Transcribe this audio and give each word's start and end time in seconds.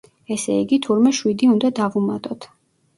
ესე 0.35 0.55
იგი, 0.61 0.79
თურმე 0.87 1.13
შვიდი 1.19 1.53
უნდა 1.55 1.75
დავუმატოთ. 1.83 2.53